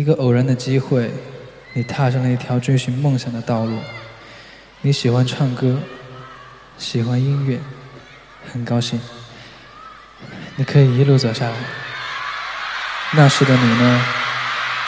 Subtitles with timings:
[0.00, 1.10] 一个偶然的机会，
[1.74, 3.78] 你踏上了一条追寻梦想的道路。
[4.80, 5.78] 你喜欢唱歌，
[6.78, 7.60] 喜欢音乐，
[8.50, 8.98] 很高兴，
[10.56, 11.54] 你可以一路走下来。
[13.10, 14.02] 那时的你呢，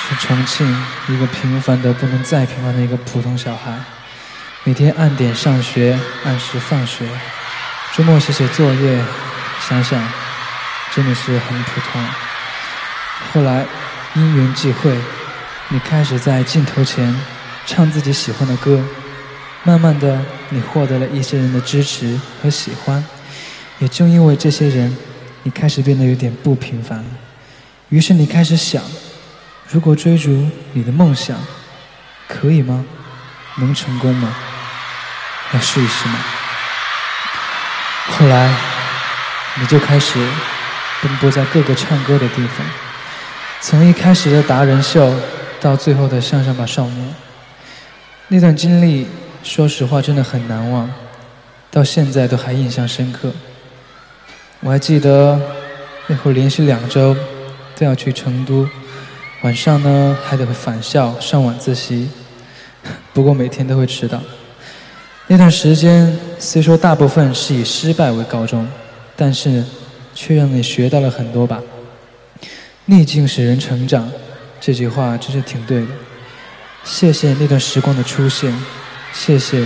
[0.01, 0.67] 是重庆
[1.09, 3.79] 一个平凡的不能再平凡的一个普通小孩，
[4.65, 7.07] 每天按点上学，按时放学，
[7.95, 8.99] 周末写写作业，
[9.69, 10.03] 想想，
[10.95, 12.03] 真的是很普通。
[13.35, 13.67] 后来
[14.15, 14.95] 因缘际会，
[15.69, 17.15] 你开始在镜头前
[17.65, 18.85] 唱自己喜欢的歌。
[19.65, 23.03] 慢慢的，你获得了一些人的支持和喜欢，
[23.79, 24.95] 也正因为这些人，
[25.45, 27.05] 你开始变得有点不平凡了。
[27.89, 28.83] 于是你开始想，
[29.71, 31.39] 如果追逐你的梦想，
[32.29, 32.85] 可以吗？
[33.57, 34.35] 能成功吗？
[35.55, 36.19] 要试一试吗？
[38.11, 38.53] 后来，
[39.55, 40.19] 你就开始
[41.01, 42.67] 奔波在各个唱歌的地方，
[43.65, 45.15] 从一开始的达人秀，
[45.61, 47.15] 到最后的向上吧少年，
[48.27, 49.07] 那段经历。
[49.45, 50.89] 说实话，真的很难忘，
[51.71, 53.33] 到现在都还印象深刻。
[54.61, 55.41] 我还记得
[56.07, 57.17] 那会儿连续两周
[57.77, 58.69] 都要去成都，
[59.43, 62.09] 晚上呢还得返校上晚自习，
[63.15, 64.21] 不过每天都会迟到。
[65.29, 68.69] 那段时间虽说大部分是以失败为告终，
[69.17, 69.65] 但是
[70.15, 71.61] 却让你学到了很多吧。
[72.87, 74.11] 逆境使人成长，
[74.61, 75.87] 这句话真是挺对的。
[76.83, 78.53] 谢谢那段时光的出现。
[79.13, 79.65] 谢谢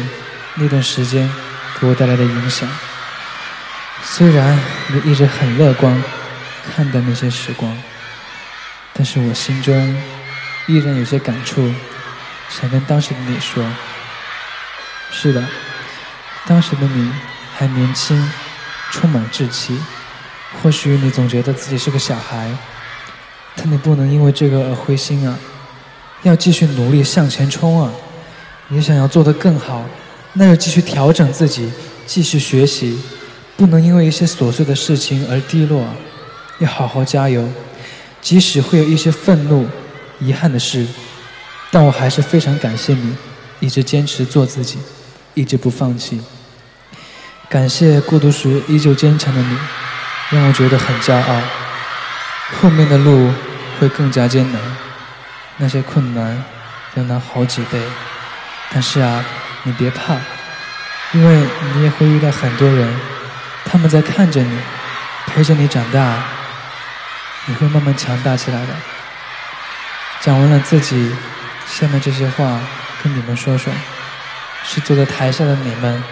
[0.57, 1.31] 那段时间
[1.81, 2.69] 给我带来的影响。
[4.03, 4.59] 虽然
[4.89, 6.03] 你一直很乐观
[6.75, 7.75] 看待那些时光，
[8.93, 9.97] 但是我心中
[10.67, 11.73] 依然有些感触，
[12.51, 13.65] 想跟当时的你说：
[15.11, 15.43] 是的，
[16.45, 17.11] 当时的你
[17.57, 18.31] 还年轻，
[18.91, 19.81] 充满志气。
[20.63, 22.51] 或许你总觉得自己是个小孩，
[23.57, 25.39] 但你不能因为这个而灰心啊！
[26.23, 27.91] 要继续努力向前冲啊！
[28.69, 29.85] 你想要做得更好，
[30.35, 31.71] 那就继续调整自己，
[32.05, 32.99] 继续学习，
[33.57, 35.95] 不能因为一些琐碎的事情而低落啊，
[36.59, 37.49] 要好好加油。
[38.21, 39.67] 即使会有一些愤怒、
[40.19, 40.85] 遗憾的事，
[41.71, 43.17] 但我还是非常感谢你，
[43.61, 44.79] 一直坚持做自己，
[45.35, 46.21] 一直不放弃。
[47.49, 49.57] 感谢孤独时依旧坚强的你，
[50.31, 51.66] 让我觉得很骄傲。
[52.55, 53.33] 后面的路
[53.79, 54.61] 会更加艰难，
[55.57, 56.45] 那些困难
[56.95, 57.81] 要难好几倍。
[58.73, 59.25] 但是啊，
[59.65, 60.15] 你别怕，
[61.13, 63.01] 因为你也会遇到很多人，
[63.65, 64.59] 他们在看着你，
[65.27, 66.23] 陪着你长大，
[67.47, 68.75] 你会慢慢强大起来的。
[70.21, 71.13] 讲完了自己，
[71.67, 72.61] 下面这些话
[73.03, 73.73] 跟你们说说，
[74.65, 76.03] 是坐在台下的你们，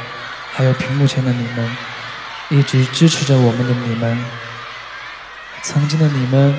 [0.52, 1.76] 还有屏幕前的你们，
[2.50, 4.24] 一直支持着我们的你们，
[5.66, 6.54] 曾经的你们，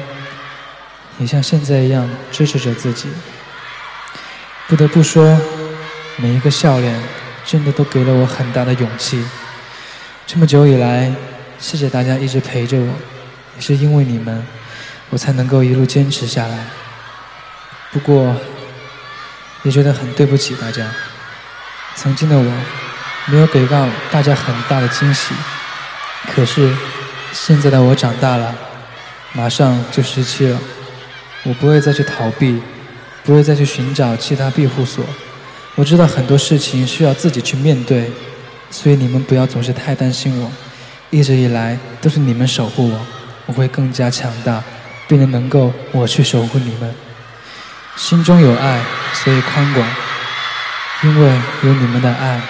[1.20, 3.08] 也像现在一样支持着自己。
[4.68, 5.40] 不得不说。
[6.18, 6.98] 每一个笑脸，
[7.46, 9.24] 真的都给了我很大的勇气。
[10.26, 11.14] 这么久以来，
[11.60, 12.94] 谢谢大家一直陪着我，
[13.58, 14.48] 也是因为你们，
[15.10, 16.58] 我才能够一路坚持下来。
[17.92, 18.34] 不过，
[19.64, 20.90] 也觉得很对不起大家。
[21.96, 22.52] 曾经的我，
[23.26, 25.36] 没有给到大家很大的惊喜。
[26.34, 26.74] 可是，
[27.34, 28.56] 现在的我长大了，
[29.36, 30.58] 马上就十七了，
[31.44, 32.62] 我不会再去逃避，
[33.26, 35.04] 不会再去寻找其他庇护所。
[35.76, 38.10] 我知道很多事情需要自己去面对，
[38.72, 40.50] 所以你们不要总是太担心我。
[41.10, 43.06] 一直以来都是你们守护我，
[43.46, 44.64] 我会更加强大，
[45.06, 46.96] 变得能够我去守护你们。
[47.98, 48.82] 心中有爱，
[49.14, 49.88] 所以宽广，
[51.04, 52.42] 因为有你们的爱，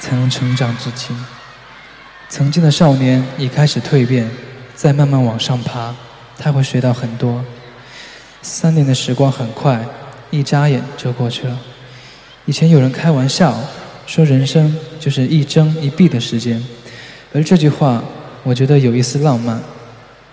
[0.00, 1.16] 才能成长至今。
[2.28, 4.28] 曾经的少年已开始蜕变，
[4.76, 5.94] 再慢慢往上爬，
[6.38, 7.42] 他会学到很多。
[8.42, 9.82] 三年的时光很快，
[10.30, 11.58] 一眨眼就过去了。
[12.44, 13.58] 以前有人开玩笑
[14.06, 16.62] 说，人生就是一睁一闭的时间，
[17.32, 18.04] 而这句话，
[18.44, 19.60] 我觉得有一丝浪漫。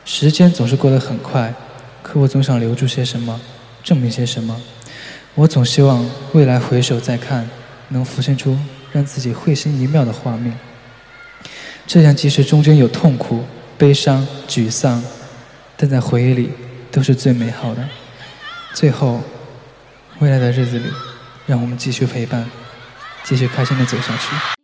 [0.05, 1.53] 时间总是过得很快，
[2.01, 3.39] 可我总想留住些什么，
[3.81, 4.61] 证明些什么。
[5.35, 7.49] 我总希望未来回首再看，
[7.87, 8.57] 能浮现出
[8.91, 10.59] 让自己会心一妙的画面。
[11.87, 13.45] 这样，即使中间有痛苦、
[13.83, 15.03] 悲伤、沮丧，
[15.75, 16.51] 但在回忆里
[16.89, 17.85] 都是最美好的。
[18.73, 19.19] 最后，
[20.19, 20.85] 未来的日子里。
[21.45, 22.49] 让我们继续陪伴，
[23.25, 24.62] 继续开心的走下去。